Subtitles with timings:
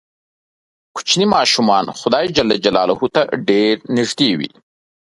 [0.95, 2.25] کوچني ماشومان خدای
[3.15, 4.49] ته ډېر نږدې وي.